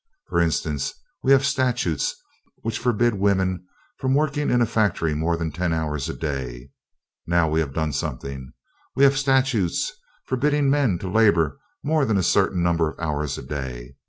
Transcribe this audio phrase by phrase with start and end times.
[0.29, 2.15] For instance, we have statutes
[2.63, 3.67] which forbid women
[3.97, 6.71] from working in a factory more than ten hours a day.
[7.27, 8.31] Now, we have done something.
[8.31, 8.91] (Laughter and applause).
[8.95, 9.91] We have statutes
[10.25, 13.93] forbidding men to labor more than a certain number of hours a day.